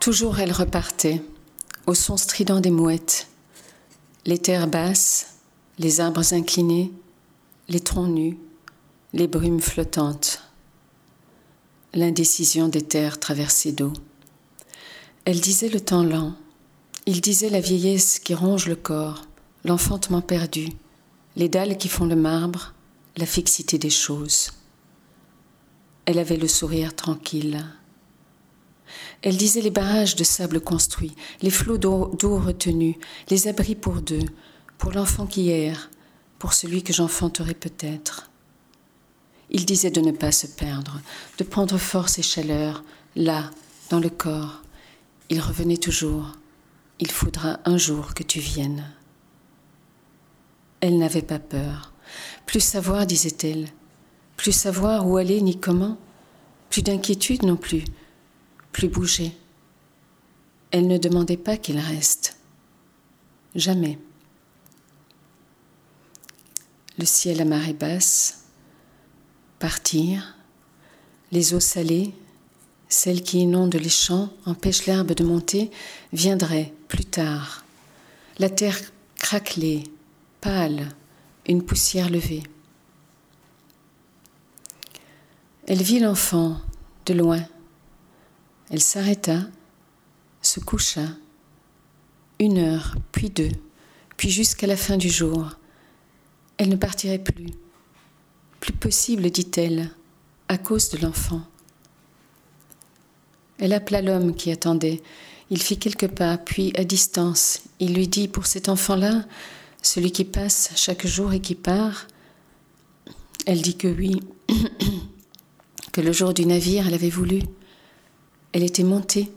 Toujours 0.00 0.38
elle 0.38 0.52
repartait, 0.52 1.22
au 1.86 1.94
son 1.94 2.16
strident 2.16 2.60
des 2.60 2.70
mouettes, 2.70 3.26
les 4.26 4.38
terres 4.38 4.68
basses, 4.68 5.38
les 5.78 6.00
arbres 6.00 6.32
inclinés, 6.32 6.92
les 7.68 7.80
troncs 7.80 8.08
nus, 8.08 8.38
les 9.12 9.26
brumes 9.26 9.60
flottantes, 9.60 10.42
l'indécision 11.94 12.68
des 12.68 12.82
terres 12.82 13.18
traversées 13.18 13.72
d'eau. 13.72 13.92
Elle 15.24 15.40
disait 15.40 15.68
le 15.68 15.80
temps 15.80 16.04
lent, 16.04 16.34
il 17.06 17.20
disait 17.20 17.50
la 17.50 17.60
vieillesse 17.60 18.18
qui 18.18 18.34
ronge 18.34 18.66
le 18.66 18.76
corps, 18.76 19.22
l'enfantement 19.64 20.22
perdu, 20.22 20.68
les 21.36 21.48
dalles 21.48 21.76
qui 21.76 21.88
font 21.88 22.06
le 22.06 22.16
marbre, 22.16 22.74
la 23.16 23.26
fixité 23.26 23.78
des 23.78 23.90
choses. 23.90 24.52
Elle 26.06 26.18
avait 26.18 26.36
le 26.36 26.48
sourire 26.48 26.94
tranquille. 26.94 27.64
Elle 29.22 29.36
disait 29.36 29.60
les 29.60 29.70
barrages 29.70 30.16
de 30.16 30.24
sable 30.24 30.60
construits, 30.60 31.14
les 31.42 31.50
flots 31.50 31.78
d'eau 31.78 32.38
retenus, 32.38 32.96
les 33.30 33.48
abris 33.48 33.74
pour 33.74 34.00
deux, 34.00 34.26
pour 34.78 34.92
l'enfant 34.92 35.26
qui 35.26 35.50
erre, 35.50 35.90
pour 36.38 36.52
celui 36.52 36.82
que 36.82 36.92
j'enfanterai 36.92 37.54
peut-être. 37.54 38.30
Il 39.50 39.64
disait 39.64 39.90
de 39.90 40.00
ne 40.00 40.12
pas 40.12 40.32
se 40.32 40.46
perdre, 40.46 41.00
de 41.38 41.44
prendre 41.44 41.78
force 41.78 42.18
et 42.18 42.22
chaleur, 42.22 42.84
là, 43.16 43.50
dans 43.90 44.00
le 44.00 44.10
corps. 44.10 44.62
Il 45.30 45.40
revenait 45.40 45.78
toujours. 45.78 46.32
Il 47.00 47.10
faudra 47.10 47.60
un 47.64 47.78
jour 47.78 48.14
que 48.14 48.22
tu 48.22 48.40
viennes. 48.40 48.84
Elle 50.80 50.98
n'avait 50.98 51.22
pas 51.22 51.38
peur. 51.38 51.92
Plus 52.46 52.60
savoir, 52.60 53.06
disait-elle, 53.06 53.68
plus 54.36 54.52
savoir 54.52 55.06
où 55.06 55.16
aller 55.16 55.40
ni 55.40 55.58
comment, 55.58 55.98
plus 56.70 56.82
d'inquiétude 56.82 57.42
non 57.42 57.56
plus, 57.56 57.84
plus 58.78 58.86
bouger. 58.86 59.32
Elle 60.70 60.86
ne 60.86 60.98
demandait 60.98 61.36
pas 61.36 61.56
qu'il 61.56 61.80
reste. 61.80 62.36
Jamais. 63.56 63.98
Le 66.96 67.04
ciel 67.04 67.40
à 67.40 67.44
marée 67.44 67.72
basse, 67.72 68.44
partir, 69.58 70.36
les 71.32 71.54
eaux 71.54 71.60
salées, 71.60 72.14
celles 72.88 73.24
qui 73.24 73.40
inondent 73.40 73.74
les 73.74 73.88
champs, 73.88 74.32
empêchent 74.46 74.86
l'herbe 74.86 75.10
de 75.10 75.24
monter, 75.24 75.72
viendraient 76.12 76.72
plus 76.86 77.04
tard. 77.04 77.64
La 78.38 78.48
terre 78.48 78.78
craquelée, 79.16 79.82
pâle, 80.40 80.88
une 81.48 81.64
poussière 81.64 82.10
levée. 82.10 82.44
Elle 85.66 85.82
vit 85.82 85.98
l'enfant 85.98 86.60
de 87.06 87.14
loin. 87.14 87.44
Elle 88.70 88.82
s'arrêta, 88.82 89.46
se 90.42 90.60
coucha, 90.60 91.06
une 92.38 92.58
heure, 92.58 92.96
puis 93.12 93.30
deux, 93.30 93.50
puis 94.16 94.30
jusqu'à 94.30 94.66
la 94.66 94.76
fin 94.76 94.96
du 94.96 95.08
jour. 95.08 95.50
Elle 96.58 96.68
ne 96.68 96.76
partirait 96.76 97.18
plus. 97.18 97.50
Plus 98.60 98.72
possible, 98.72 99.30
dit-elle, 99.30 99.90
à 100.48 100.58
cause 100.58 100.90
de 100.90 100.98
l'enfant. 100.98 101.42
Elle 103.58 103.72
appela 103.72 104.02
l'homme 104.02 104.34
qui 104.34 104.50
attendait. 104.50 105.02
Il 105.50 105.62
fit 105.62 105.78
quelques 105.78 106.08
pas, 106.08 106.36
puis 106.36 106.72
à 106.76 106.84
distance, 106.84 107.62
il 107.80 107.94
lui 107.94 108.08
dit, 108.08 108.28
pour 108.28 108.46
cet 108.46 108.68
enfant-là, 108.68 109.24
celui 109.82 110.12
qui 110.12 110.24
passe 110.24 110.72
chaque 110.76 111.06
jour 111.06 111.32
et 111.32 111.40
qui 111.40 111.54
part, 111.54 112.06
elle 113.46 113.62
dit 113.62 113.76
que 113.76 113.88
oui, 113.88 114.20
que 115.92 116.00
le 116.00 116.12
jour 116.12 116.34
du 116.34 116.44
navire, 116.44 116.86
elle 116.86 116.94
avait 116.94 117.08
voulu. 117.08 117.40
Elle 118.52 118.62
était 118.62 118.84
montée, 118.84 119.30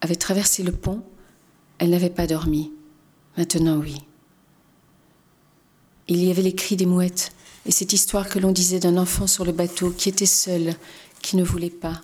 avait 0.00 0.16
traversé 0.16 0.62
le 0.62 0.72
pont, 0.72 1.02
elle 1.78 1.90
n'avait 1.90 2.10
pas 2.10 2.26
dormi. 2.26 2.72
Maintenant, 3.36 3.78
oui. 3.78 3.96
Il 6.08 6.22
y 6.22 6.30
avait 6.30 6.42
les 6.42 6.54
cris 6.54 6.76
des 6.76 6.86
mouettes 6.86 7.32
et 7.64 7.70
cette 7.70 7.92
histoire 7.92 8.28
que 8.28 8.38
l'on 8.38 8.52
disait 8.52 8.80
d'un 8.80 8.96
enfant 8.96 9.26
sur 9.26 9.44
le 9.44 9.52
bateau 9.52 9.90
qui 9.90 10.08
était 10.08 10.26
seul, 10.26 10.74
qui 11.22 11.36
ne 11.36 11.44
voulait 11.44 11.70
pas. 11.70 12.00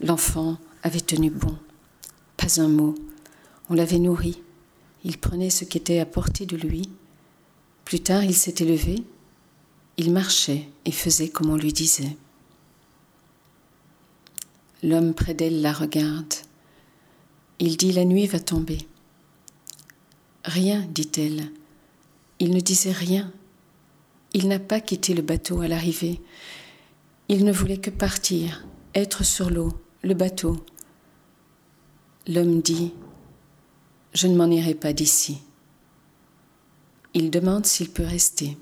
L'enfant 0.00 0.58
avait 0.82 1.00
tenu 1.00 1.30
bon. 1.30 1.56
Pas 2.36 2.60
un 2.60 2.68
mot. 2.68 2.94
On 3.68 3.74
l'avait 3.74 3.98
nourri. 3.98 4.42
Il 5.04 5.18
prenait 5.18 5.50
ce 5.50 5.64
qui 5.64 5.78
était 5.78 6.00
à 6.00 6.06
portée 6.06 6.46
de 6.46 6.56
lui 6.56 6.90
plus 7.86 8.00
tard, 8.00 8.24
il 8.24 8.34
s'était 8.34 8.64
levé, 8.64 9.04
il 9.96 10.12
marchait 10.12 10.68
et 10.84 10.90
faisait 10.90 11.28
comme 11.28 11.50
on 11.50 11.56
lui 11.56 11.72
disait. 11.72 12.16
L'homme 14.86 15.14
près 15.14 15.34
d'elle 15.34 15.62
la 15.62 15.72
regarde. 15.72 16.32
Il 17.58 17.76
dit 17.76 17.90
La 17.90 18.04
nuit 18.04 18.28
va 18.28 18.38
tomber. 18.38 18.78
Rien, 20.44 20.86
dit-elle. 20.92 21.50
Il 22.38 22.50
ne 22.50 22.60
disait 22.60 22.92
rien. 22.92 23.32
Il 24.32 24.46
n'a 24.46 24.60
pas 24.60 24.78
quitté 24.78 25.12
le 25.12 25.22
bateau 25.22 25.60
à 25.60 25.66
l'arrivée. 25.66 26.20
Il 27.28 27.44
ne 27.44 27.50
voulait 27.50 27.78
que 27.78 27.90
partir, 27.90 28.64
être 28.94 29.24
sur 29.24 29.50
l'eau, 29.50 29.72
le 30.02 30.14
bateau. 30.14 30.64
L'homme 32.28 32.60
dit 32.60 32.92
Je 34.14 34.28
ne 34.28 34.36
m'en 34.36 34.46
irai 34.52 34.74
pas 34.74 34.92
d'ici. 34.92 35.38
Il 37.12 37.32
demande 37.32 37.66
s'il 37.66 37.90
peut 37.90 38.06
rester. 38.06 38.56